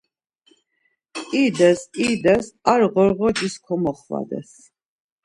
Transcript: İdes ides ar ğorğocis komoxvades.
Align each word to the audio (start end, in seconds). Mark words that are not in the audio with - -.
İdes 1.43 1.81
ides 2.07 2.45
ar 2.73 2.81
ğorğocis 2.93 3.55
komoxvades. 3.65 4.51